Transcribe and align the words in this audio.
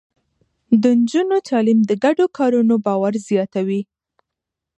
د 0.81 0.83
نجونو 0.99 1.37
تعليم 1.49 1.79
د 1.89 1.91
ګډو 2.03 2.25
کارونو 2.37 2.75
باور 2.85 3.13
زياتوي. 3.27 3.81